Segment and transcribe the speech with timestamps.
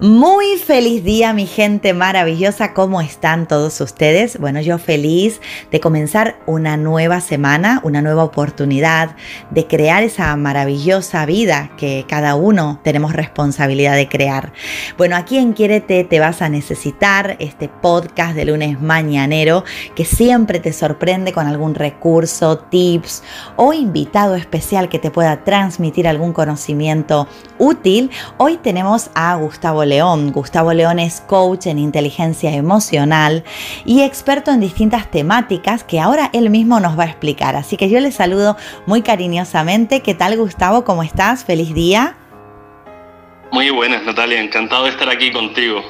[0.00, 4.38] Muy feliz día mi gente maravillosa, ¿cómo están todos ustedes?
[4.38, 5.40] Bueno, yo feliz
[5.72, 9.16] de comenzar una nueva semana, una nueva oportunidad
[9.50, 14.52] de crear esa maravillosa vida que cada uno tenemos responsabilidad de crear.
[14.96, 19.64] Bueno, aquí en Quiérete te vas a necesitar este podcast de lunes mañanero
[19.96, 23.24] que siempre te sorprende con algún recurso, tips
[23.56, 27.26] o invitado especial que te pueda transmitir algún conocimiento
[27.58, 28.12] útil.
[28.36, 30.30] Hoy tenemos a Gustavo León.
[30.30, 33.42] Gustavo León es coach en inteligencia emocional
[33.84, 37.56] y experto en distintas temáticas que ahora él mismo nos va a explicar.
[37.56, 38.56] Así que yo le saludo
[38.86, 40.02] muy cariñosamente.
[40.02, 40.84] ¿Qué tal Gustavo?
[40.84, 41.44] ¿Cómo estás?
[41.44, 42.16] Feliz día.
[43.50, 44.40] Muy buenas, Natalia.
[44.40, 45.82] Encantado de estar aquí contigo.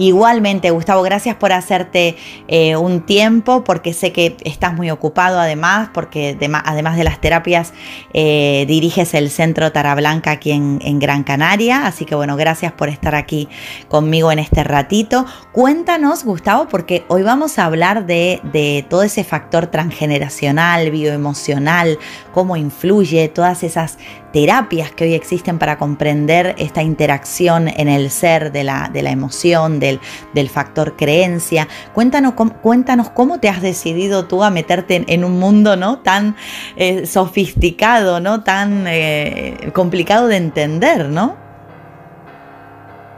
[0.00, 2.16] Igualmente, Gustavo, gracias por hacerte
[2.48, 7.74] eh, un tiempo, porque sé que estás muy ocupado además, porque además de las terapias
[8.14, 11.86] eh, diriges el Centro Tarablanca aquí en, Gran Canaria.
[11.86, 13.46] Así que bueno, gracias por estar aquí
[13.88, 15.26] conmigo en este ratito.
[15.52, 21.98] Cuéntanos, Gustavo, porque hoy vamos a hablar de, de todo ese factor transgeneracional, bioemocional,
[22.32, 23.98] cómo influye todas esas
[24.32, 29.10] terapias que hoy existen para comprender esta interacción en el ser de la, de la
[29.10, 30.00] emoción, del,
[30.34, 31.68] del, factor creencia.
[31.92, 35.98] Cuéntanos, cuéntanos cómo te has decidido tú a meterte en, un mundo ¿no?
[35.98, 36.36] tan
[36.76, 38.42] eh, sofisticado, ¿no?
[38.42, 41.36] tan eh, complicado de entender, ¿no?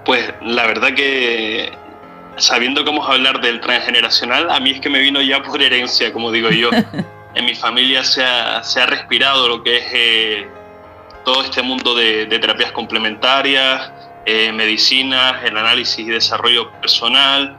[0.05, 1.71] Pues la verdad que
[2.37, 6.33] sabiendo cómo hablar del transgeneracional, a mí es que me vino ya por herencia, como
[6.33, 6.71] digo yo.
[7.35, 9.85] en mi familia se ha, se ha respirado lo que es...
[9.93, 10.62] Eh,
[11.25, 13.93] todo este mundo de, terapias complementarias,
[14.27, 17.57] eh, medicinas, el análisis y desarrollo personal.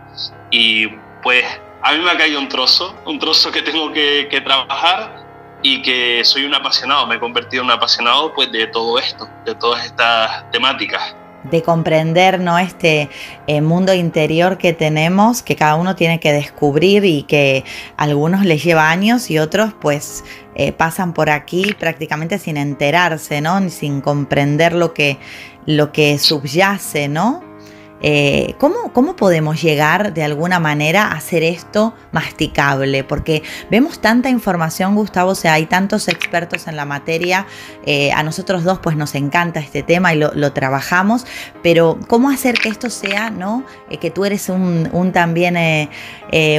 [0.52, 0.88] Y
[1.22, 1.46] pues
[1.82, 5.24] a mí me ha caído un trozo, un trozo que tengo que, trabajar
[5.62, 9.28] y que soy un apasionado, me he convertido en un apasionado pues de todo esto,
[9.46, 12.58] de todas estas temáticas de comprender ¿no?
[12.58, 13.10] este
[13.48, 17.64] eh, mundo interior que tenemos, que cada uno tiene que descubrir y que
[17.98, 20.24] a algunos les lleva años y otros pues
[20.56, 23.70] eh, pasan por aquí prácticamente sin enterarse, ¿no?
[23.70, 25.18] Sin comprender lo que,
[25.66, 27.53] lo que subyace, ¿no?
[28.06, 33.06] Eh, ¿cómo, ¿cómo, podemos llegar de alguna manera a hacer esto masticable?
[33.06, 37.48] Porque vemos tanta información, Gustavo, o sea, hay tantos expertos en la materia,
[37.86, 41.26] eh, a nosotros dos pues nos encanta este tema y lo, trabajamos,
[41.64, 43.64] pero ¿cómo hacer que esto sea, ¿no?
[43.90, 45.54] Eh, que tú eres un, un también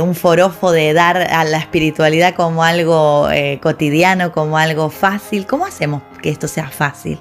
[0.02, 3.28] un forofo de dar a la espiritualidad como algo
[3.60, 7.20] cotidiano, como algo fácil, ¿cómo hacemos que esto sea fácil?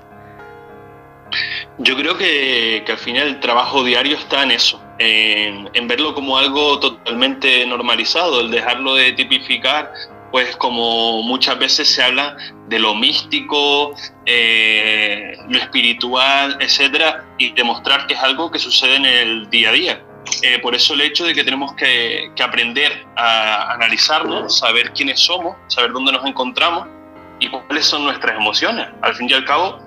[1.80, 6.80] Yo creo que, al final el trabajo diario está en eso, en, verlo como algo
[6.80, 9.92] totalmente normalizado, el dejarlo de tipificar,
[10.32, 13.96] pues como muchas veces se habla de lo místico,
[14.26, 19.74] eh, lo espiritual, etcétera, y demostrar que es algo que sucede en el día a
[19.74, 20.04] día.
[20.44, 25.20] Eh, por eso el hecho de que tenemos que, que aprender a analizarnos, saber quiénes
[25.20, 26.88] somos, saber dónde nos encontramos
[27.40, 28.88] y cuáles son nuestras emociones.
[29.02, 29.80] Al fin y al cabo,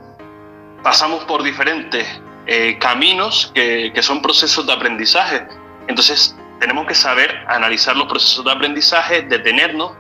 [0.87, 2.07] pasamos por diferentes
[2.47, 5.45] eh, caminos que, que, son procesos de aprendizaje.
[5.89, 9.95] Entonces, tenemos que saber analizar los procesos de aprendizaje, detenernos,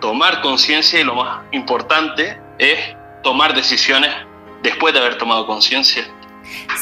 [0.00, 2.78] tomar conciencia y lo más importante es
[3.22, 4.12] tomar decisiones
[4.62, 6.04] después de haber tomado conciencia.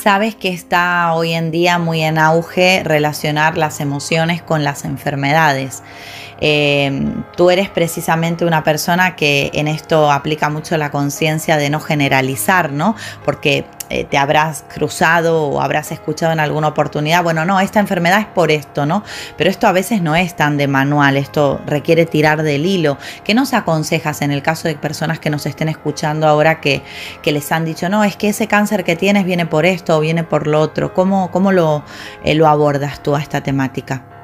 [0.00, 5.82] Sabes que está hoy en día muy en auge relacionar las emociones con las enfermedades.
[6.40, 11.80] Em, tú eres precisamente una persona que en esto aplica mucho la conciencia de no
[11.80, 12.94] generalizar, ¿no?
[13.24, 18.20] Porque eh, te habrás cruzado o habrás escuchado en alguna oportunidad, bueno, no, esta enfermedad
[18.20, 19.02] es por esto, ¿no?
[19.38, 22.98] Pero esto a veces no es tan de manual, esto requiere tirar del hilo.
[23.24, 26.82] ¿Qué nos aconsejas en el caso de personas que nos estén escuchando ahora que,
[27.22, 30.00] que les han dicho, no, es que ese cáncer que tienes viene por esto o
[30.00, 30.92] viene por lo otro?
[30.92, 31.82] ¿Cómo, cómo lo,
[32.24, 34.17] eh, lo abordas tú a esta temática?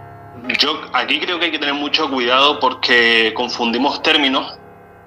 [0.59, 4.59] Yo aquí creo que hay que tener mucho cuidado porque confundimos términos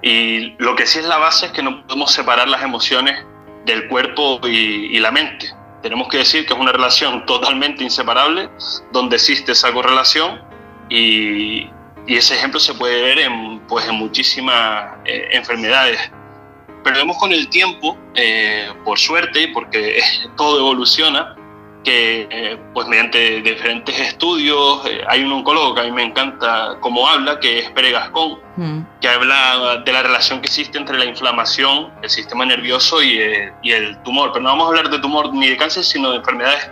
[0.02, 3.24] y lo que sí es la base es que no podemos separar las emociones
[3.64, 5.48] del cuerpo y, la mente.
[5.82, 8.48] Tenemos que decir que es una relación totalmente inseparable
[8.92, 10.42] donde existe esa correlación
[10.88, 11.70] y,
[12.08, 16.10] ese ejemplo se puede ver en, pues, en muchísimas eh, enfermedades.
[16.82, 20.00] Perdemos con el tiempo, eh, por suerte, porque
[20.36, 21.36] todo evoluciona,
[21.84, 26.76] que eh, pues mediante diferentes estudios, eh, hay un oncólogo que a mí me encanta
[26.80, 28.80] cómo habla, que es Pere Gascón, mm.
[29.00, 33.52] que habla de la relación que existe entre la inflamación, el sistema nervioso y, eh,
[33.62, 34.32] y, el tumor.
[34.32, 36.70] Pero no vamos a hablar de tumor ni de cáncer, sino de enfermedades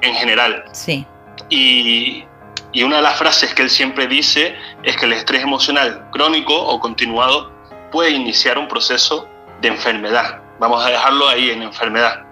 [0.00, 0.64] en general.
[0.72, 1.06] Sí.
[1.48, 2.24] Y,
[2.72, 6.54] y una de las frases que él siempre dice es que el estrés emocional crónico
[6.54, 7.52] o continuado
[7.90, 9.28] puede iniciar un proceso
[9.60, 10.42] de enfermedad.
[10.58, 12.27] Vamos a dejarlo ahí en enfermedad.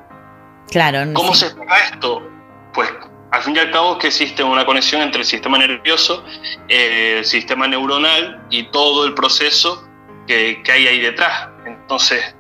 [0.71, 1.13] Claro.
[1.13, 2.23] ¿Cómo se explica esto?
[2.75, 2.91] Pues
[3.31, 6.25] al fin y al cabo que existe una conexión entre el sistema nervioso,
[6.69, 9.87] el sistema neuronal y todo el proceso
[10.27, 11.49] que, que hay ahí detrás.
[11.67, 12.35] Entonces,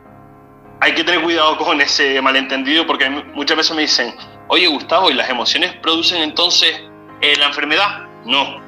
[0.80, 4.14] hay que tener cuidado con ese malentendido porque muchas veces me dicen,
[4.48, 6.82] oye Gustavo, ¿y las emociones producen entonces
[7.20, 8.06] eh, la enfermedad?
[8.24, 8.60] No,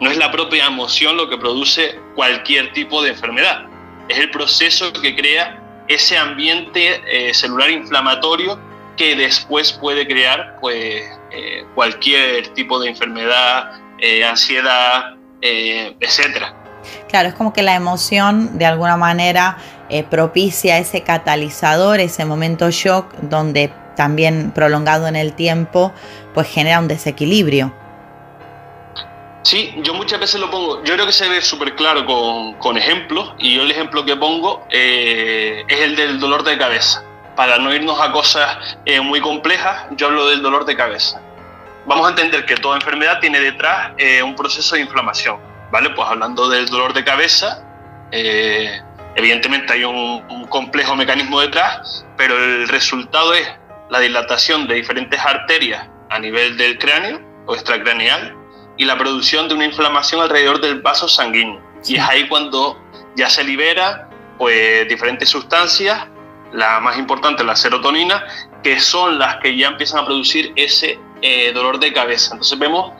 [0.00, 3.66] no es la propia emoción lo que produce cualquier tipo de enfermedad,
[4.08, 8.58] es el proceso que crea ese ambiente eh, celular inflamatorio
[8.98, 13.72] que después puede crear pues, eh, cualquier tipo de enfermedad,
[14.28, 16.52] ansiedad, etc.
[17.08, 19.58] Claro, es como que la emoción de alguna manera
[19.88, 25.92] eh, propicia ese catalizador, ese momento shock, donde también prolongado en el tiempo,
[26.34, 27.72] pues genera un desequilibrio.
[29.42, 33.32] Sí, yo muchas veces lo pongo, yo creo que se ve súper claro con, ejemplos,
[33.38, 37.02] y yo el ejemplo que pongo eh, es el del dolor de cabeza.
[37.38, 41.22] Para no irnos a cosas eh, muy complejas, yo hablo del dolor de cabeza.
[41.86, 43.92] Vamos a entender que toda enfermedad tiene detrás
[44.22, 45.38] un proceso de inflamación,
[45.70, 45.88] ¿vale?
[45.90, 47.64] Pues hablando del dolor de cabeza,
[49.18, 53.48] Evidentemente hay un, complejo mecanismo detrás, pero el resultado es
[53.90, 58.36] la dilatación de diferentes arterias a nivel del cráneo o extracraneal
[58.76, 61.60] y la producción de una inflamación alrededor del vaso sanguíneo.
[61.84, 62.80] Y es ahí cuando
[63.16, 64.08] ya se libera
[64.38, 66.06] pues, diferentes sustancias,
[66.52, 68.24] la más importante la serotonina,
[68.62, 72.32] que son las que ya empiezan a producir ese eh, dolor de cabeza.
[72.32, 72.92] Entonces vemos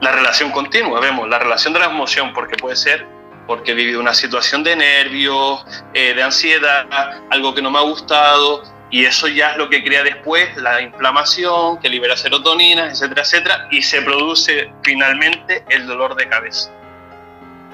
[0.00, 3.06] la relación continua, vemos la relación de la emoción, porque puede ser
[3.46, 6.86] porque he vivido una situación de nervios, eh, de ansiedad,
[7.30, 10.80] algo que no me ha gustado, y eso ya es lo que crea después la
[10.80, 16.70] inflamación, que libera serotonina, etcétera, etcétera, y se produce finalmente el dolor de cabeza.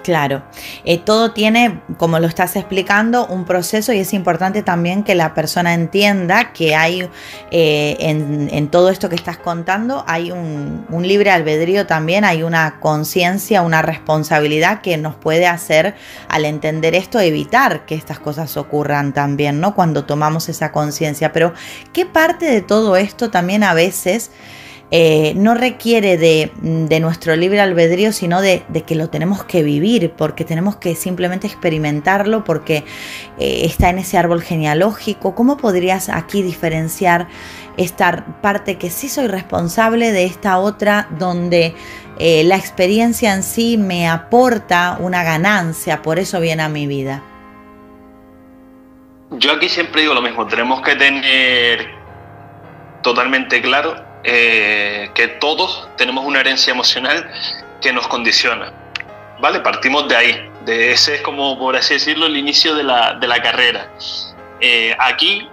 [0.03, 0.43] Claro,
[0.85, 5.35] eh, todo tiene, como lo estás explicando, un proceso y es importante también que la
[5.35, 7.09] persona entienda que hay
[7.51, 13.63] eh, en, todo esto que estás contando, hay un, libre albedrío también, hay una conciencia,
[13.63, 15.95] una responsabilidad que nos puede hacer
[16.29, 19.75] al entender esto evitar que estas cosas ocurran también, ¿no?
[19.75, 21.33] Cuando tomamos esa conciencia.
[21.33, 21.53] Pero,
[21.93, 24.31] ¿qué parte de todo esto también a veces...
[24.93, 26.51] Eh, no requiere de,
[27.01, 32.43] nuestro libre albedrío, sino de, que lo tenemos que vivir, porque tenemos que simplemente experimentarlo,
[32.43, 32.85] porque
[33.39, 35.37] eh, está en ese árbol genealógico.
[35.37, 37.29] ¿Cómo podrías aquí diferenciar
[37.77, 41.75] esta parte que sí soy responsable de esta otra, donde
[42.19, 47.23] eh, la experiencia en sí me aporta una ganancia, por eso viene a mi vida?
[49.31, 51.87] Yo aquí siempre digo lo mismo, tenemos que tener
[53.03, 57.31] totalmente claro eh, que todos tenemos una herencia emocional
[57.81, 58.73] que nos condiciona.
[59.41, 59.61] ¿Vale?
[59.61, 60.51] Partimos de ahí.
[60.65, 63.89] De ese es como, por así decirlo, el inicio de la, de la carrera.
[64.61, 65.49] Eh, aquí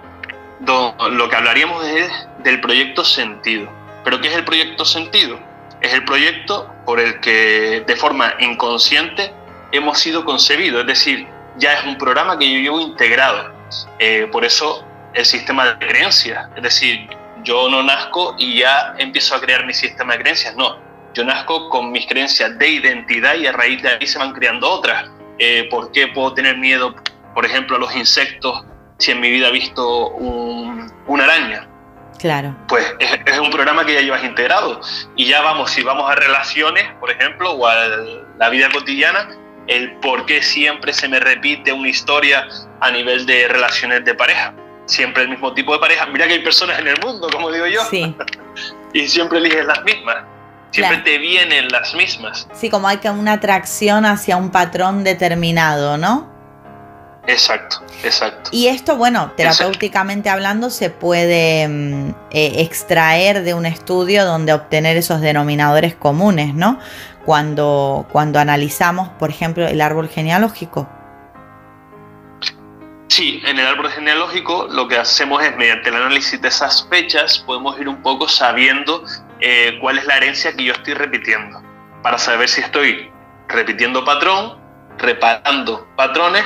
[0.60, 3.70] lo que hablaríamos es del proyecto sentido.
[4.04, 5.38] ¿Pero qué es el proyecto sentido?
[5.80, 9.32] Es el proyecto por el que de forma inconsciente
[9.72, 10.82] hemos sido concebidos.
[10.82, 11.26] Es decir,
[11.56, 13.52] ya es un programa que yo llevo integrado.
[13.98, 14.84] Eh, por eso
[15.14, 16.48] el sistema de creencias.
[16.56, 17.08] Es decir,
[17.48, 20.76] yo no nazco y ya empiezo a crear mi sistema de creencias, no.
[21.14, 24.70] Yo nazco con mis creencias de identidad y a raíz de ahí se van creando
[24.70, 25.10] otras.
[25.38, 26.94] Eh, ¿Por qué puedo tener miedo,
[27.34, 28.64] por ejemplo, a los insectos
[28.98, 31.66] si en mi vida he visto una araña?
[32.18, 32.54] Claro.
[32.68, 34.80] Pues es, un programa que ya llevas integrado.
[35.16, 37.74] Y ya vamos, si vamos a relaciones, por ejemplo, o a
[38.38, 39.30] la vida cotidiana,
[39.68, 42.46] el por qué siempre se me repite una historia
[42.80, 44.52] a nivel de relaciones de pareja
[44.88, 46.06] siempre el mismo tipo de pareja.
[46.06, 47.82] Mira que hay personas en el mundo, como digo yo.
[47.90, 48.16] Sí.
[48.92, 50.16] y siempre eliges las mismas.
[50.70, 52.46] Siempre te vienen las mismas.
[52.52, 56.28] Sí, como hay que una atracción hacia un patrón determinado, ¿no?
[57.26, 58.50] Exacto, exacto.
[58.52, 64.96] Y esto, bueno, terapéuticamente hablando, se puede mm, eh, extraer de un estudio donde obtener
[64.96, 66.78] esos denominadores comunes, ¿no?
[67.24, 70.88] Cuando, cuando analizamos, por ejemplo, el árbol genealógico.
[73.08, 77.38] Sí, en el árbol genealógico lo que hacemos es, mediante el análisis de esas fechas,
[77.38, 79.02] podemos ir un poco sabiendo
[79.40, 81.62] eh, cuál es la herencia que yo estoy repitiendo,
[82.02, 83.10] para saber si estoy
[83.48, 84.58] repitiendo patrón,
[84.98, 86.44] reparando patrones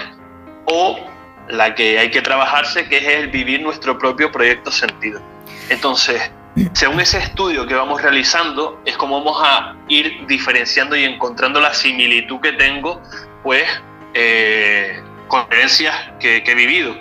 [0.66, 0.98] o
[1.48, 5.20] la que hay que trabajarse, que es el vivir nuestro propio proyecto sentido.
[5.68, 6.30] Entonces,
[6.74, 11.74] según ese estudio que vamos realizando, es como vamos a ir diferenciando y encontrando la
[11.74, 13.02] similitud que tengo,
[13.42, 13.64] pues,
[14.14, 15.02] eh,
[15.32, 16.94] conferencias que, he vivido.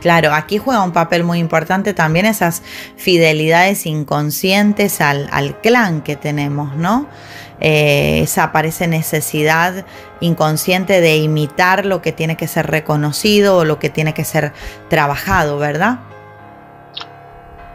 [0.00, 2.62] Claro, aquí juega un papel muy importante también esas
[2.96, 7.06] fidelidades inconscientes al, clan que tenemos, ¿no?
[7.60, 9.84] Eh, esa aparece necesidad
[10.20, 14.54] inconsciente de imitar lo que tiene que ser reconocido o lo que tiene que ser
[14.88, 15.98] trabajado, ¿verdad?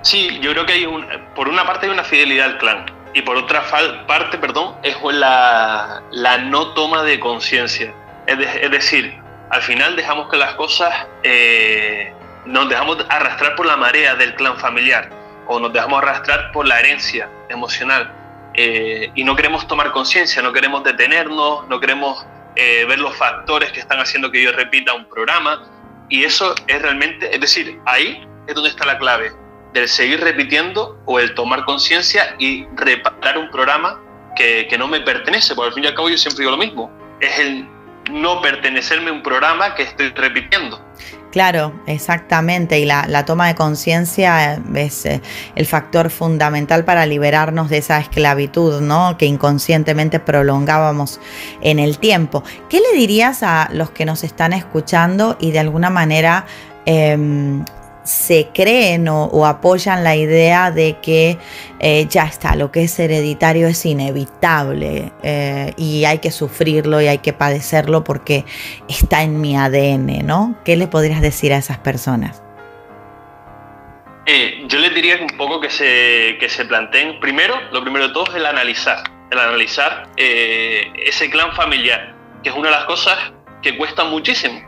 [0.02, 3.22] Sí, yo creo que hay un, por una parte hay una fidelidad al clan y
[3.22, 3.64] por otra
[4.08, 7.94] parte, perdón, es la, la no toma de conciencia.
[8.30, 9.19] Es, decir,
[9.50, 12.14] al final dejamos que las cosas eh,
[12.46, 15.10] nos dejamos arrastrar por la marea del clan familiar
[15.48, 18.16] o nos dejamos arrastrar por la herencia emocional.
[18.54, 22.26] Eh, y no queremos tomar conciencia, no queremos detenernos, no queremos
[22.56, 25.68] eh, ver los factores que están haciendo que yo repita un programa.
[26.10, 29.32] Y eso es realmente, es decir, ahí es donde está la clave
[29.74, 34.00] del seguir repitiendo o el tomar conciencia y reparar un programa
[34.36, 36.58] que, que, no me pertenece, porque al fin y al cabo yo siempre digo lo
[36.58, 37.68] mismo, es el
[38.10, 40.84] no pertenecerme a un programa que estoy repitiendo.
[41.32, 42.80] Claro, exactamente.
[42.80, 45.22] Y la, toma de conciencia es eh,
[45.56, 49.16] el factor fundamental para liberarnos de esa esclavitud, ¿no?
[49.18, 51.20] Que inconscientemente prolongábamos
[51.62, 52.44] en el tiempo.
[52.68, 56.46] ¿Qué le dirías a los que nos están escuchando y de alguna manera
[56.86, 57.64] em,
[58.04, 61.38] se creen o, apoyan la idea de que
[61.80, 67.08] eh, ya está, lo que es hereditario es inevitable eh, y hay que sufrirlo y
[67.08, 68.46] hay que padecerlo porque
[68.88, 70.56] está en mi ADN, ¿no?
[70.66, 72.42] ¿Qué le podrías decir a esas personas?
[74.26, 78.14] Eh, yo les diría un poco que se, que se planteen, primero, lo primero de
[78.14, 83.18] todo es el analizar, el analizar ese clan familiar, que es una de las cosas
[83.62, 84.62] que cuesta muchísimo.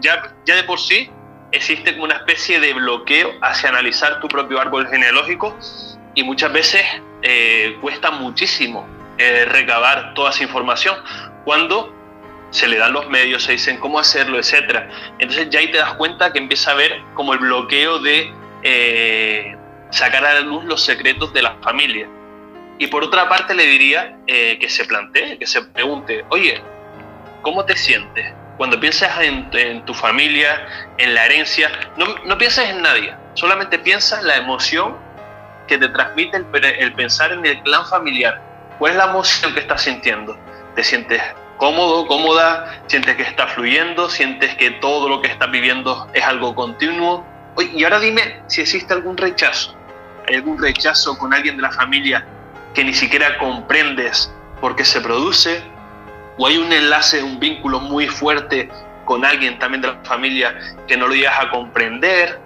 [0.00, 1.10] ya, ya de por sí
[1.56, 5.56] existe como una especie de bloqueo hacia analizar tu propio árbol genealógico
[6.14, 6.82] y muchas veces
[7.22, 8.86] eh, cuesta muchísimo
[9.18, 10.96] eh, recabar toda esa información
[11.44, 11.92] cuando
[12.50, 14.84] se le dan los medios, se dicen cómo hacerlo, etc.
[15.18, 18.32] Entonces ya ahí te das cuenta que empieza a haber como el bloqueo de
[18.62, 19.56] eh,
[19.90, 22.08] sacar a la luz los secretos de la familia.
[22.78, 26.62] Y por otra parte le diría que se plantee, que se pregunte, oye,
[27.40, 28.34] ¿cómo te sientes?
[28.56, 30.66] Cuando piensas en, tu familia,
[30.98, 34.96] en la herencia, no, no pienses en nadie, solamente piensa la emoción
[35.66, 38.40] que te transmite el, pensar en el clan familiar.
[38.78, 40.38] ¿Cuál es la emoción que estás sintiendo?
[40.74, 41.20] ¿Te sientes
[41.56, 42.80] cómodo, cómoda?
[42.86, 44.08] ¿Sientes que está fluyendo?
[44.08, 47.26] ¿Sientes que todo lo que estás viviendo es algo continuo?
[47.74, 49.74] y ahora dime si existe algún rechazo.
[50.28, 52.26] ¿Hay algún rechazo con alguien de la familia
[52.74, 55.62] que ni siquiera comprendes por qué se produce?
[56.38, 58.68] O hay un enlace, un vínculo muy fuerte
[59.04, 62.40] con alguien también de la familia que no lo llegas a comprender.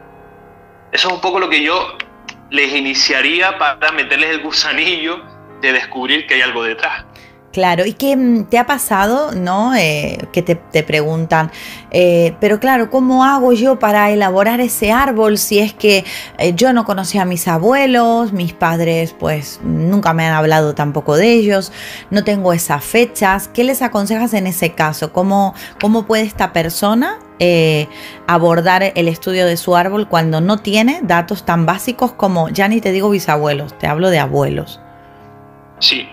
[0.92, 1.96] Eso es un poco lo que yo
[2.50, 5.22] les iniciaría para meterles el gusanillo
[5.60, 7.04] de descubrir que hay algo detrás.
[7.52, 9.74] Claro, ¿y qué mm, te ha pasado, no?
[9.74, 11.50] Eh, que te, preguntan,
[11.90, 16.04] eh, pero claro, ¿cómo hago yo para elaborar ese árbol si es que
[16.38, 21.16] eh, yo no conocí a mis abuelos, mis padres pues nunca me han hablado tampoco
[21.16, 21.72] de ellos,
[22.10, 23.48] no tengo esas fechas?
[23.48, 25.12] ¿Qué les aconsejas en ese caso?
[25.12, 27.18] ¿Cómo, cómo puede esta persona
[28.26, 32.80] abordar el estudio de su árbol cuando no tiene datos tan básicos como, ya ni
[32.80, 34.78] te digo bisabuelos, te hablo de abuelos?
[35.78, 36.06] Sí,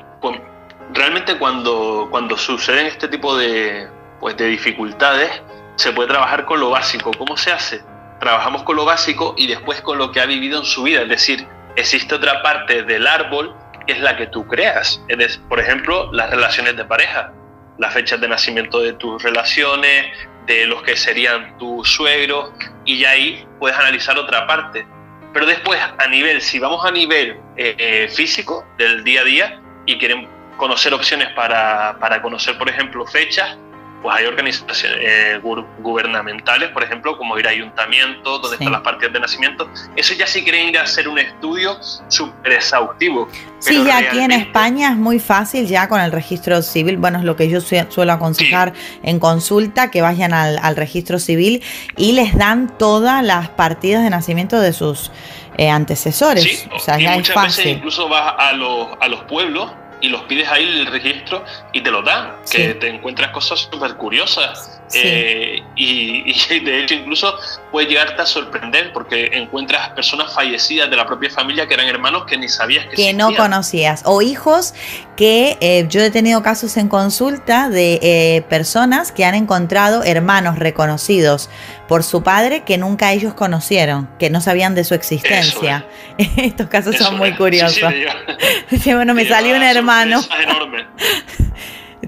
[0.94, 3.88] realmente cuando, cuando suceden este tipo de,
[4.20, 5.30] pues, de dificultades,
[5.76, 7.12] se puede trabajar con lo básico.
[7.18, 7.82] ¿Cómo se hace?
[8.20, 11.04] Trabajamos con lo básico y después con lo que ha vivido en su vida.
[11.04, 15.02] Es decir, existe otra parte del árbol que es la que tú creas.
[15.08, 17.32] Es, por ejemplo, las relaciones de pareja,
[17.78, 20.06] las fechas de nacimiento de tus relaciones,
[20.48, 22.52] de los que serían tus suegros,
[22.86, 24.88] y ya ahí puedes analizar otra parte.
[25.34, 29.62] Pero después, a nivel, si vamos a nivel eh, eh, físico del día a día
[29.86, 33.58] y queremos conocer opciones para, para conocer, por ejemplo, fechas,
[34.02, 35.40] pues hay organizaciones eh,
[35.80, 39.70] gubernamentales, por ejemplo, como ir a ayuntamientos, donde están las partidas de nacimiento.
[39.96, 43.28] Eso ya sí quieren ir a hacer un estudio súper exhaustivo.
[43.60, 46.98] Sí, ya aquí en España es muy fácil ya con el registro civil.
[46.98, 51.64] Bueno, es lo que yo suelo aconsejar en consulta, que vayan al, al, registro civil
[51.96, 55.12] y les dan todas las partidas de nacimiento de sus
[55.58, 56.44] eh, antecesores.
[56.44, 60.24] Sí, o sea, y muchas veces incluso vas a los, a los pueblos y los
[60.24, 64.77] pides ahí el registro y te lo dan, que te encuentras cosas súper curiosas.
[64.94, 67.34] Eh, y, de hecho incluso
[67.72, 72.26] puede llegarte a sorprender porque encuentras personas fallecidas de la propia familia que eran hermanos
[72.26, 74.04] que ni sabías que Que no conocías.
[74.06, 74.74] O hijos
[75.16, 80.60] que eh, yo he tenido casos en consulta de eh, personas que han encontrado hermanos
[80.60, 81.50] reconocidos
[81.88, 85.86] por su padre que nunca ellos conocieron, que no sabían de su existencia.
[86.38, 87.92] Estos casos son muy curiosos.
[88.86, 90.22] bueno, me salió un hermano.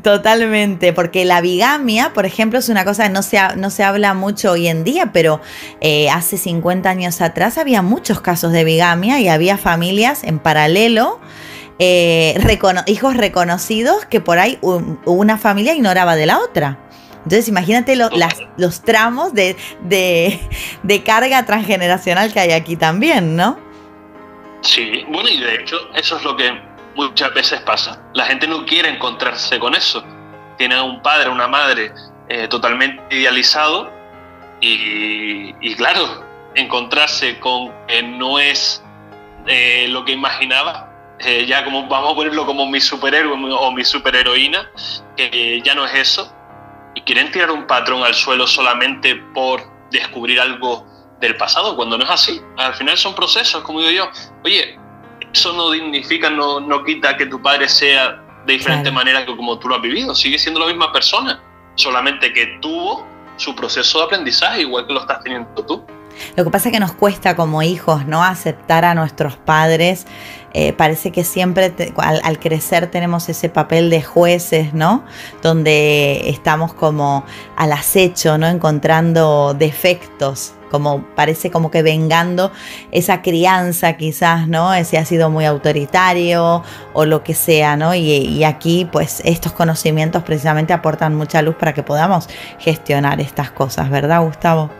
[0.03, 4.13] Totalmente, porque la bigamia, por ejemplo, es una cosa que no se, no se habla
[4.13, 5.41] mucho hoy en día, pero
[5.81, 11.19] eh, hace 50 años atrás había muchos casos de bigamia y había familias en paralelo,
[11.79, 12.39] eh,
[12.85, 16.77] hijos reconocidos que por ahí una familia ignoraba de la otra.
[17.23, 23.59] Entonces imagínate los tramos de, de, carga transgeneracional que hay aquí también, ¿no?
[24.61, 28.01] Sí, bueno, y de hecho eso es lo que muchas veces pasa.
[28.13, 30.03] La gente no quiere encontrarse con eso.
[30.57, 31.93] Tiene un padre, una madre
[32.27, 33.91] eh, totalmente idealizado
[34.61, 38.83] y, y, claro, encontrarse con que no es
[39.47, 43.83] eh, lo que imaginaba, eh, ya como vamos a ponerlo como mi superhéroe o mi
[43.83, 44.69] superheroína,
[45.15, 46.33] que ya no es eso,
[46.95, 50.85] y quieren tirar un patrón al suelo solamente por descubrir algo
[51.19, 52.41] del pasado, cuando no es así.
[52.57, 54.11] Al final son procesos, como digo yo.
[54.43, 54.79] Oye,
[55.33, 59.59] eso no dignifica, no, no quita que tu padre sea de diferente manera que como
[59.59, 61.41] tú lo has vivido, sigue siendo la misma persona,
[61.75, 63.05] solamente que tuvo
[63.37, 65.85] su proceso de aprendizaje igual que lo estás teniendo tú.
[66.35, 68.23] Lo que pasa es que nos cuesta como hijos, ¿no?
[68.23, 70.05] Aceptar a nuestros padres.
[70.53, 75.05] Eh, parece que siempre al, crecer tenemos ese papel de jueces, ¿no?
[75.43, 77.23] Donde estamos como
[77.55, 78.47] al acecho, ¿no?
[78.47, 82.51] Encontrando defectos, como parece como que vengando
[82.91, 84.73] esa crianza quizás, ¿no?
[84.73, 86.63] Ese ha sido muy autoritario
[86.93, 87.93] o lo que sea, ¿no?
[87.93, 92.27] Y, y aquí pues estos conocimientos precisamente aportan mucha luz para que podamos
[92.57, 94.71] gestionar estas cosas, ¿verdad, Gustavo?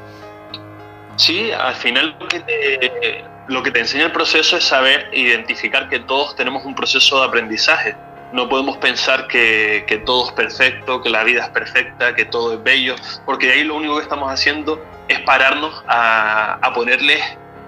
[1.20, 5.90] Sí, al final lo que, te, lo que te enseña el proceso es saber identificar
[5.90, 7.96] que todos tenemos un proceso de aprendizaje.
[8.32, 12.54] No podemos pensar que, que, todo es perfecto, que la vida es perfecta, que todo
[12.54, 17.20] es bello, porque de ahí lo único que estamos haciendo es pararnos a, a ponerle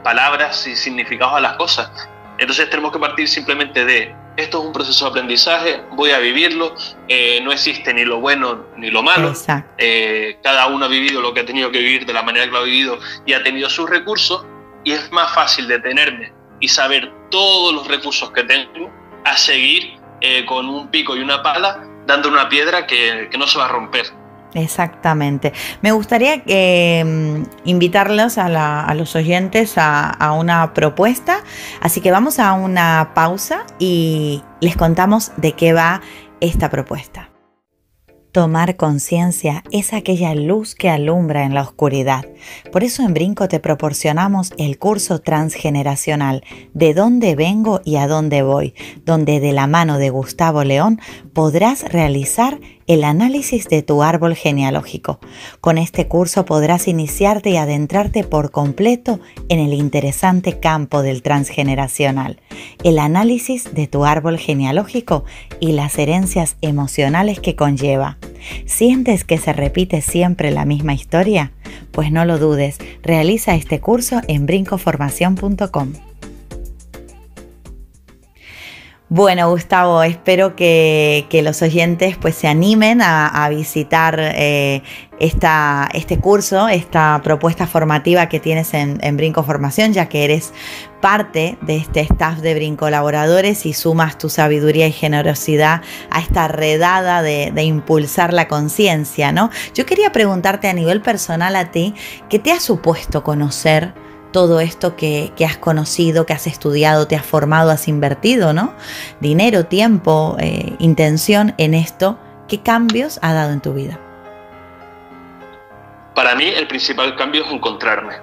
[0.03, 1.89] palabras y significados a las cosas.
[2.38, 6.73] Entonces tenemos que partir simplemente de esto es un proceso de aprendizaje, voy a vivirlo,
[7.07, 9.33] eh, no existe ni lo bueno ni lo malo,
[9.77, 12.51] eh, cada uno ha vivido lo que ha tenido que vivir de la manera que
[12.51, 14.45] lo ha vivido y ha tenido sus recursos
[14.83, 18.91] y es más fácil detenerme y saber todos los recursos que tengo
[19.25, 23.47] a seguir eh, con un pico y una pala dando una piedra que, que no
[23.47, 24.05] se va a romper.
[24.53, 25.53] Exactamente.
[25.81, 31.43] Me gustaría mm, invitarlos a, los oyentes a, una propuesta,
[31.79, 36.01] así que vamos a una pausa y les contamos de qué va
[36.41, 37.31] esta propuesta.
[38.32, 42.26] Tomar conciencia es aquella luz que alumbra en la oscuridad.
[42.72, 46.41] Por eso en Brinco te proporcionamos el curso transgeneracional
[46.74, 48.74] De dónde vengo y a dónde voy,
[49.06, 51.02] donde de la mano de Gustavo León
[51.34, 55.21] podrás realizar el análisis de tu árbol genealógico.
[55.62, 62.41] Con este curso podrás iniciarte y adentrarte por completo en el interesante campo del transgeneracional,
[62.84, 65.23] el análisis de tu árbol genealógico
[65.62, 68.17] y las herencias emocionales que conlleva.
[68.65, 71.54] ¿Sientes que se repite siempre la misma historia?
[71.91, 76.11] Pues no lo dudes, realiza este curso en brincoformación.com.
[79.13, 84.84] Bueno, Gustavo, espero que, los oyentes pues, se animen a, visitar eh,
[85.19, 90.54] esta, este curso, esta propuesta formativa que tienes en, Brinco Formación, ya que eres
[91.02, 96.47] parte de este staff de Brinco Colaboradores y sumas tu sabiduría y generosidad a esta
[96.47, 99.50] redada de, de impulsar la conciencia, ¿no?
[99.74, 101.95] Yo quería preguntarte a nivel personal a ti,
[102.30, 103.93] ¿qué te ha supuesto conocer?
[104.32, 108.74] Todo esto que, has conocido, que has estudiado, te has formado, has invertido, ¿no?
[109.20, 112.17] Dinero, tiempo, eh, intención en esto.
[112.48, 114.00] ¿Qué cambios ha dado en tu vida?
[116.15, 118.15] Para mí el principal cambio es encontrarme.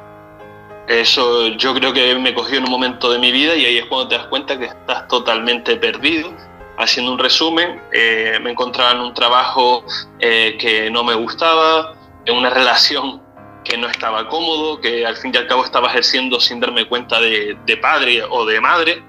[0.87, 3.87] Eso yo creo que me cogió en un momento de mi vida y ahí es
[3.87, 6.33] cuando te das cuenta que estás totalmente perdido.
[6.79, 9.85] Haciendo un resumen, eh, me encontraba en un trabajo
[10.21, 11.94] eh, que no me gustaba,
[12.25, 13.21] en una relación
[13.68, 17.20] que no estaba cómodo, que al fin y al cabo estaba ejerciendo sin darme cuenta
[17.20, 19.02] de, padre o de madre.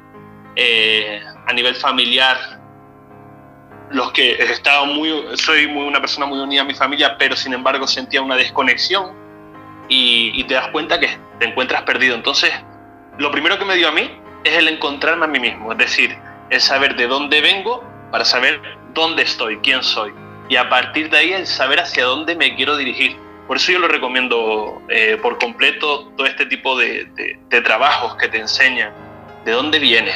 [0.56, 2.38] Eh, a nivel familiar,
[3.92, 7.54] los que estaba muy, soy muy, una persona muy unida a mi familia, pero sin
[7.54, 9.14] embargo sentía una desconexión
[9.88, 12.14] y, y te das cuenta que te encuentras perdido.
[12.16, 12.52] Entonces,
[13.18, 14.12] lo primero que me dio a mí
[14.44, 16.18] es el encontrarme a mí mismo, es decir,
[16.50, 18.62] el saber de dónde vengo para saber
[18.94, 20.14] dónde estoy, quién soy.
[20.50, 23.18] Y a partir de ahí el saber hacia dónde me quiero dirigir
[23.50, 27.10] por eso yo lo recomiendo eh, por completo todo este tipo de,
[27.64, 28.92] trabajos que te enseñan
[29.44, 30.14] de dónde vienes,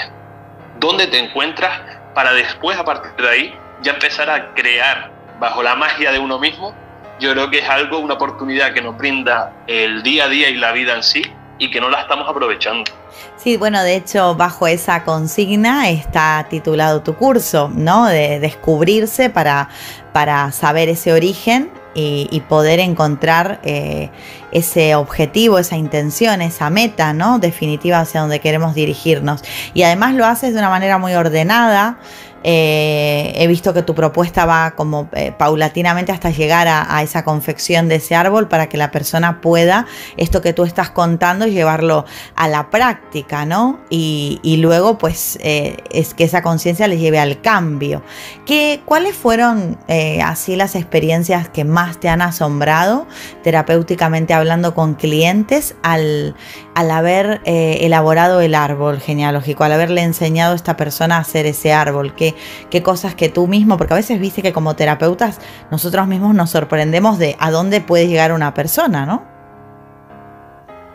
[0.80, 1.82] dónde te encuentras,
[2.14, 6.38] para después a partir de ahí ya empezar a crear bajo la magia de uno
[6.38, 6.76] mismo.
[7.20, 10.58] Yo creo que es algo, una oportunidad que nos brinda el día a día y
[10.58, 11.24] la vida en sí
[11.58, 12.92] y que no la estamos aprovechando.
[13.38, 18.06] Sí, bueno, de hecho, bajo esa consigna está titulado tu curso, ¿no?
[18.06, 19.70] De descubrirse para,
[20.12, 24.10] para saber ese origen y, poder encontrar eh,
[24.52, 27.40] ese objetivo, esa intención, esa meta, ¿no?
[27.40, 29.42] Definitiva hacia donde queremos dirigirnos.
[29.74, 31.98] Y además lo haces de una manera muy ordenada.
[32.44, 37.88] Eh, he visto que tu propuesta va como eh, paulatinamente hasta llegar a, esa confección
[37.88, 39.86] de ese árbol para que la persona pueda
[40.18, 43.80] esto que tú estás contando llevarlo a la práctica, ¿no?
[43.90, 48.02] Y, luego pues es que esa conciencia le lleve al cambio.
[48.46, 49.78] ¿Qué, ¿Cuáles fueron
[50.24, 53.08] así las experiencias que más te han asombrado
[53.44, 56.36] terapéuticamente hablando con clientes al,
[56.76, 61.74] al haber elaborado el árbol genealógico, al haberle enseñado a esta persona a hacer ese
[61.74, 62.16] árbol?
[62.16, 62.36] ¿Qué,
[62.70, 65.40] qué cosas que tú mismo, porque a veces viste que como terapeutas
[65.72, 69.26] nosotros mismos nos sorprendemos de a dónde puede llegar una persona, ¿no?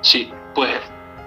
[0.00, 0.70] Sí, pues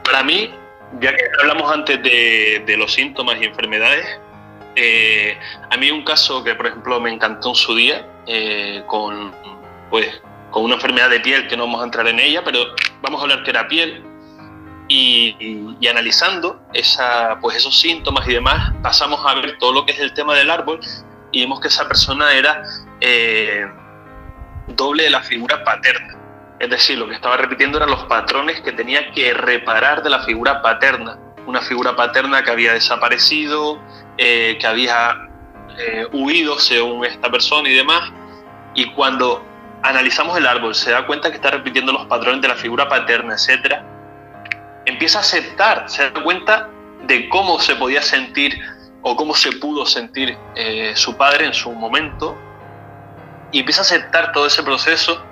[0.03, 0.53] para mí,
[0.99, 4.05] ya que hablamos antes de, los síntomas y enfermedades,
[4.75, 5.37] eh,
[5.69, 9.33] a mí un caso que por ejemplo me encantó en su día, eh, con,
[9.89, 12.59] pues, con una enfermedad de piel que no vamos a entrar en ella, pero
[13.01, 14.03] vamos a hablar que era piel,
[14.93, 19.99] y, analizando esa, pues esos síntomas y demás, pasamos a ver todo lo que es
[19.99, 20.79] el tema del árbol
[21.31, 22.63] y vimos que esa persona era
[22.99, 23.65] eh,
[24.67, 26.17] doble de la figura paterna.
[26.59, 30.19] Es decir, lo que estaba repitiendo eran los patrones que tenía que reparar de la
[30.23, 31.17] figura paterna.
[31.47, 33.81] Una figura paterna que había desaparecido,
[34.17, 35.17] eh, que había
[35.79, 38.11] eh, huido según esta persona y demás.
[38.75, 39.43] Y cuando
[39.81, 43.33] analizamos el árbol, se da cuenta que está repitiendo los patrones de la figura paterna,
[43.33, 43.90] etcétera
[44.85, 46.69] empieza a aceptar, se da cuenta
[47.03, 48.59] de cómo se podía sentir
[49.01, 52.37] o cómo se pudo sentir eh, su padre en su momento
[53.51, 55.23] y empieza a aceptar todo ese proceso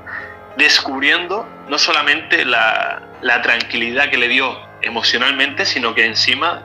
[0.57, 3.01] descubriendo no solamente la,
[3.43, 6.63] tranquilidad que le dio emocionalmente, sino que encima,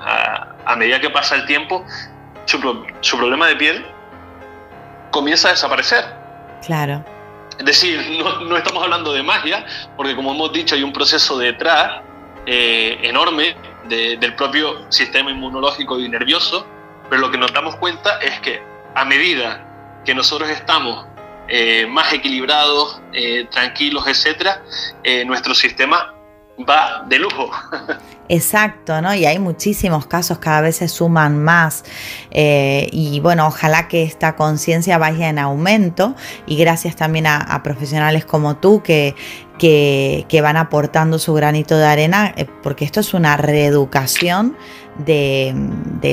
[0.64, 1.84] a, medida que pasa el tiempo,
[2.46, 2.58] su,
[3.00, 3.86] su, problema de piel
[5.10, 6.04] comienza a desaparecer.
[6.64, 7.04] Claro.
[7.58, 9.64] Es decir, no, no estamos hablando de magia,
[9.96, 12.02] porque como hemos dicho, hay un proceso detrás
[12.46, 13.57] eh, enorme
[13.88, 16.66] del propio sistema inmunológico y nervioso,
[17.11, 18.62] pero lo que nos damos cuenta es que
[18.94, 21.07] a medida que nosotros estamos
[21.48, 24.62] eh, más equilibrados, eh, tranquilos, etcétera,
[25.26, 26.14] nuestro sistema
[26.58, 27.50] va de lujo.
[28.28, 29.14] Exacto, ¿no?
[29.14, 31.84] Y hay muchísimos casos, cada vez se suman más.
[32.30, 36.14] y bueno, ojalá que esta conciencia vaya en aumento.
[36.46, 39.14] Y gracias también a profesionales como tú que,
[39.58, 44.56] que, van aportando su granito de arena, eh, porque esto es una reeducación
[44.98, 45.54] de,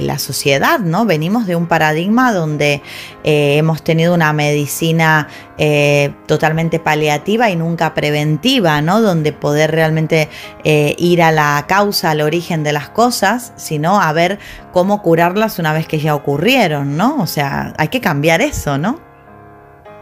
[0.04, 1.06] la sociedad, ¿no?
[1.06, 2.82] Venimos de un paradigma donde
[3.24, 9.02] eh, hemos tenido una medicina eh, totalmente paliativa y nunca preventiva, ¿no?
[9.02, 10.30] Donde poder realmente
[10.64, 14.40] ir a la causa, al origen de las cosas, sino a ver
[14.72, 17.18] cómo curarlas una vez que ya ocurrieron, ¿no?
[17.22, 19.12] O sea, hay que cambiar eso, ¿no?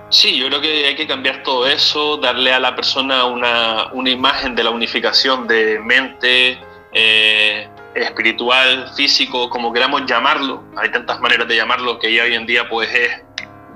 [0.10, 4.56] Sí, yo creo que hay que cambiar todo eso, darle a la persona una, imagen
[4.56, 6.58] de la unificación de mente,
[6.94, 7.70] eh,
[8.02, 10.64] espiritual, físico, como queramos llamarlo.
[10.78, 13.22] Hay tantas maneras de llamarlo que ya hoy en día pues es,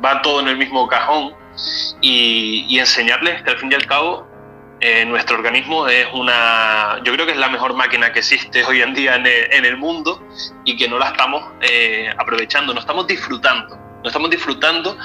[0.04, 1.34] va todo en el mismo cajón.
[2.02, 4.28] Y, enseñarles que al fin y al cabo
[4.80, 8.82] eh, nuestro organismo es una, yo creo que es la mejor máquina que existe hoy
[8.82, 10.22] en día en el, mundo
[10.66, 14.98] y que no la estamos eh, aprovechando, no estamos disfrutando no estamos disfrutando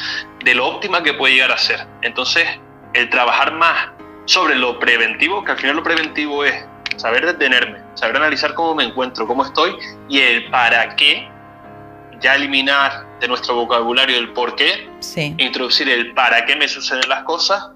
[0.45, 1.87] de lo óptima que puede llegar a ser.
[2.03, 2.49] Entonces,
[2.95, 3.91] el trabajar más
[4.25, 6.67] sobre lo preventivo, que al final lo preventivo es
[6.99, 9.77] saber detenerme, saber analizar cómo me encuentro, cómo estoy
[10.09, 11.29] y el para qué,
[12.21, 14.89] ya eliminar de nuestro vocabulario el por qué,
[15.39, 17.71] introducir el para qué me suceden las cosas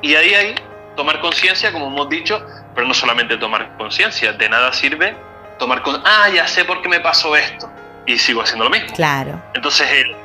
[0.00, 0.54] y ahí ahí
[0.96, 5.16] tomar conciencia, como hemos dicho, pero no solamente tomar conciencia, de nada sirve
[5.58, 7.70] tomar con, ah, ya sé por qué me pasó esto
[8.04, 8.92] y sigo haciendo lo mismo.
[8.94, 9.40] Claro.
[9.54, 10.16] Entonces el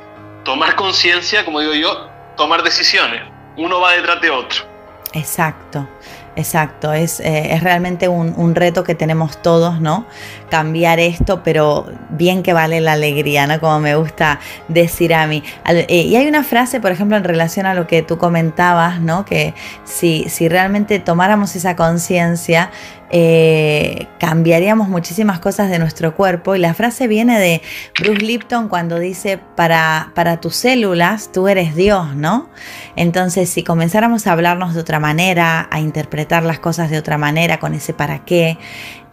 [0.44, 3.22] tomar conciencia, como digo yo, tomar decisiones.
[3.56, 4.64] Uno va detrás de otro.
[5.12, 5.88] Exacto.
[6.38, 10.06] Exacto, es, eh, es realmente un, reto que tenemos todos, ¿no?
[10.48, 13.58] Cambiar esto, pero bien que vale la alegría, ¿no?
[13.58, 15.42] Como me gusta decir a mí.
[15.68, 19.24] Eh, y hay una frase, por ejemplo, en relación a lo que tú comentabas, ¿no?
[19.24, 22.70] Que si, si realmente tomáramos esa conciencia,
[23.10, 26.54] eh, cambiaríamos muchísimas cosas de nuestro cuerpo.
[26.54, 27.62] Y la frase viene de
[28.00, 32.48] Bruce Lipton cuando dice, para, para tus células tú eres Dios, ¿no?
[32.96, 37.58] Entonces, si comenzáramos a hablarnos de otra manera, a interpretar las cosas de otra manera,
[37.58, 38.58] con ese para qué,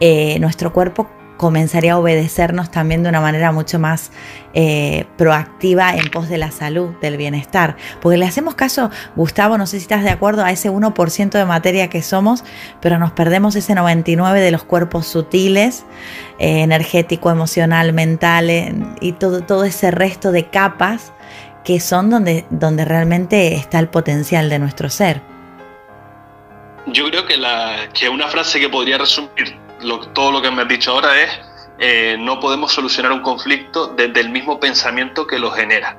[0.00, 4.10] eh, nuestro cuerpo comenzaría a obedecernos también de una manera mucho más
[4.54, 7.76] eh, proactiva en pos de la salud, del bienestar.
[8.00, 11.44] Porque le hacemos caso, Gustavo, no sé si estás de acuerdo, a ese 1% de
[11.44, 12.44] materia que somos,
[12.80, 15.84] pero nos perdemos ese 99% de los cuerpos sutiles,
[16.38, 21.12] eh, energético, emocional, mental eh, y todo, todo ese resto de capas
[21.64, 25.20] que son donde, donde realmente está el potencial de nuestro ser.
[26.86, 29.65] Yo creo que, la, que una frase que podría resumir
[30.14, 31.30] todo lo que me has dicho ahora es
[31.78, 35.98] eh, no podemos solucionar un conflicto desde el mismo pensamiento que lo genera.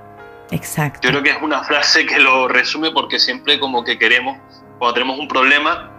[0.49, 1.01] Exacto.
[1.03, 4.37] Yo creo que es una frase que lo resume porque siempre como que queremos,
[4.79, 5.91] cuando tenemos un problema,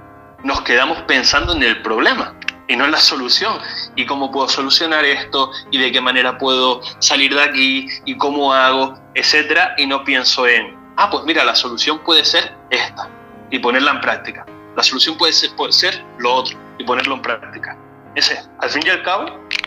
[0.43, 2.35] nos quedamos pensando en el problema
[2.67, 3.59] y no en la solución.
[3.95, 8.53] Y cómo puedo solucionar esto y de qué manera puedo salir de aquí y cómo
[8.53, 9.75] hago, etcétera.
[9.77, 13.09] Y no pienso en, ah, pues mira, la solución puede ser esta
[13.51, 14.45] y ponerla en práctica.
[14.77, 17.77] La solución puede ser, puede ser lo otro y ponerlo en práctica.
[18.15, 19.27] Ese, al fin y al cabo,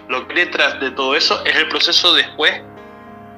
[0.09, 2.61] lo que detrás de todo eso es el proceso después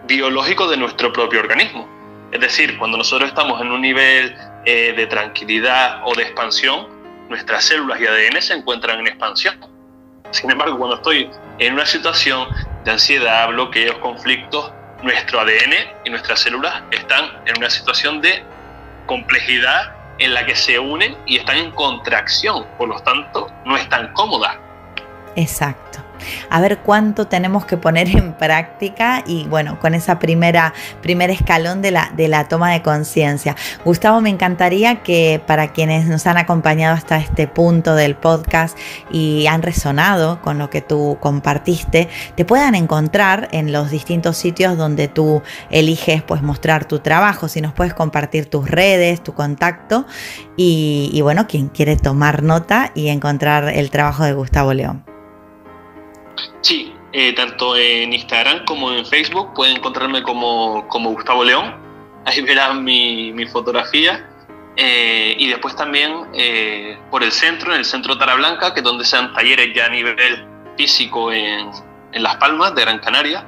[0.05, 1.87] biológico de nuestro propio organismo.
[2.31, 6.87] Es decir, cuando nosotros estamos en un nivel eh, de tranquilidad o de expansión,
[7.29, 9.55] nuestras células y ADN se encuentran en expansión.
[10.31, 12.47] Sin embargo, cuando estoy en una situación
[12.83, 14.71] de ansiedad, bloqueos, conflictos,
[15.03, 15.73] nuestro ADN
[16.05, 18.43] y nuestras células están en una situación de
[19.05, 24.13] complejidad en la que se unen y están en contracción, por lo tanto, no están
[24.13, 24.57] cómodas.
[25.35, 26.02] Exacto
[26.49, 31.81] a ver cuánto tenemos que poner en práctica y bueno, con esa primera, primer escalón
[31.81, 33.55] de la, de la toma de conciencia.
[33.83, 38.77] Gustavo, me encantaría que para quienes nos han acompañado hasta este punto del podcast
[39.11, 44.77] y han resonado con lo que tú compartiste, te puedan encontrar en los distintos sitios
[44.77, 50.05] donde tú eliges pues mostrar tu trabajo, si nos puedes compartir tus redes, tu contacto
[50.57, 55.12] y, y bueno, quien quiere tomar nota y encontrar el trabajo de Gustavo León.
[56.61, 61.75] Sí, eh, tanto en Instagram como en Facebook pueden encontrarme como, como Gustavo León.
[62.25, 64.29] Ahí verán mi, mi fotografía.
[64.75, 68.83] Eh, y después también eh, por el centro, en el centro Tara Blanca, que es
[68.83, 70.17] donde sean talleres ya a nivel
[70.77, 71.69] físico en,
[72.11, 73.45] en Las Palmas de Gran Canaria.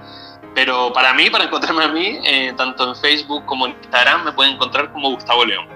[0.54, 2.20] Pero para mí, para encontrarme a mí,
[2.56, 5.68] tanto en Facebook como en Instagram, me pueden encontrar como Gustavo León.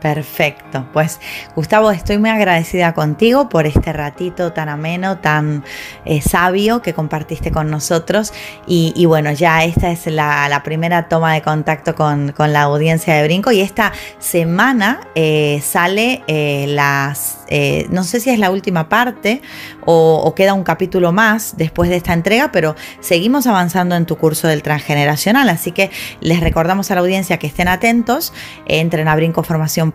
[0.00, 0.86] Perfecto.
[0.92, 1.20] Pues
[1.54, 5.62] Gustavo, estoy muy agradecida contigo por este ratito tan ameno, tan
[6.06, 8.32] eh, sabio que compartiste con nosotros.
[8.66, 13.52] Y, bueno, ya esta es la, primera toma de contacto con, la audiencia de Brinco.
[13.52, 17.39] Y esta semana eh, sale eh, las,
[17.90, 19.42] no sé si es la última parte
[19.84, 24.48] o, queda un capítulo más después de esta entrega, pero seguimos avanzando en tu curso
[24.48, 25.48] del transgeneracional.
[25.48, 28.32] Así que les recordamos a la audiencia que estén atentos,
[28.66, 29.92] entren a Brinco Formación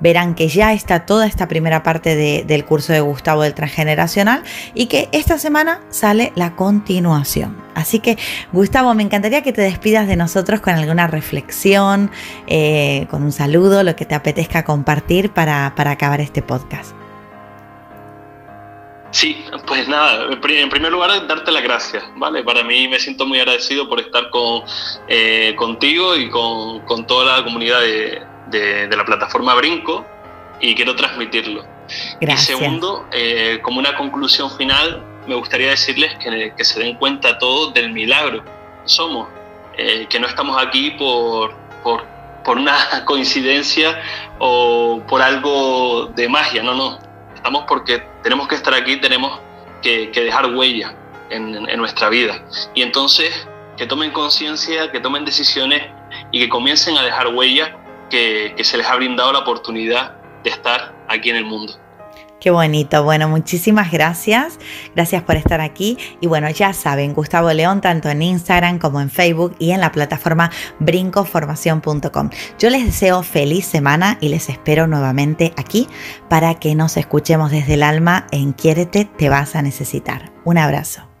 [0.00, 4.42] verán que ya está toda esta primera parte del curso de Gustavo del Transgeneracional
[4.74, 7.56] y que esta semana sale la continuación.
[7.74, 8.18] Así que
[8.52, 12.10] Gustavo, me encantaría que te despidas de nosotros con alguna reflexión,
[12.46, 16.94] eh, con un saludo, lo que te apetezca compartir para, para acabar este podcast.
[19.12, 22.42] Sí, pues nada, en primer lugar darte las gracias, ¿vale?
[22.42, 24.62] Para mí me siento muy agradecido por estar con,
[25.06, 30.06] eh, contigo y con, con, toda la comunidad de, de, la plataforma Brinco
[30.60, 31.62] y quiero transmitirlo.
[32.20, 37.74] Y segundo, eh, como una conclusión final, me gustaría decirles que, se den cuenta todos
[37.74, 38.50] del milagro que
[38.88, 39.28] somos,
[39.76, 42.04] eh, que no estamos aquí por, por,
[42.44, 44.00] por, una coincidencia
[44.38, 46.98] o por algo de magia, no, no.
[47.34, 49.40] Estamos porque tenemos que estar aquí, tenemos
[49.82, 50.94] que, dejar huella
[51.30, 52.42] en, en nuestra vida.
[52.74, 55.82] Y entonces, que tomen conciencia, que tomen decisiones
[56.30, 57.76] y que comiencen a dejar huella
[58.12, 61.74] que, se les ha brindado la oportunidad de estar aquí en el mundo.
[62.42, 63.04] Qué bonito.
[63.04, 64.58] Bueno, muchísimas gracias.
[64.96, 65.96] Gracias por estar aquí.
[66.20, 69.92] Y bueno, ya saben, Gustavo León, tanto en Instagram como en Facebook y en la
[69.92, 70.50] plataforma
[70.80, 72.30] brincoformación.com.
[72.58, 75.86] Yo les deseo feliz semana y les espero nuevamente aquí
[76.28, 80.32] para que nos escuchemos desde el alma en Quiérete, te vas a necesitar.
[80.44, 81.11] Un abrazo.